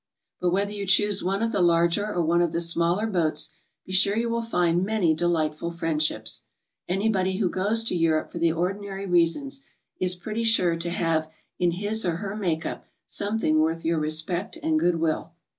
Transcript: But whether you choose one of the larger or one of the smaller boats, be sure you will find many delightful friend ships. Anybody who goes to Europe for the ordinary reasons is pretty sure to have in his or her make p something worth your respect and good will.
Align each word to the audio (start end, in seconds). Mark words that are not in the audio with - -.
But 0.39 0.49
whether 0.49 0.71
you 0.71 0.87
choose 0.87 1.23
one 1.23 1.43
of 1.43 1.51
the 1.51 1.61
larger 1.61 2.11
or 2.11 2.23
one 2.23 2.41
of 2.41 2.51
the 2.51 2.59
smaller 2.59 3.05
boats, 3.05 3.51
be 3.85 3.93
sure 3.93 4.17
you 4.17 4.31
will 4.31 4.41
find 4.41 4.83
many 4.83 5.13
delightful 5.13 5.69
friend 5.69 6.01
ships. 6.01 6.41
Anybody 6.89 7.37
who 7.37 7.49
goes 7.51 7.83
to 7.83 7.95
Europe 7.95 8.31
for 8.31 8.39
the 8.39 8.51
ordinary 8.51 9.05
reasons 9.05 9.61
is 9.99 10.15
pretty 10.15 10.43
sure 10.43 10.75
to 10.75 10.89
have 10.89 11.29
in 11.59 11.73
his 11.73 12.03
or 12.03 12.15
her 12.15 12.35
make 12.35 12.63
p 12.63 12.73
something 13.05 13.59
worth 13.59 13.85
your 13.85 13.99
respect 13.99 14.57
and 14.63 14.79
good 14.79 14.95
will. 14.95 15.33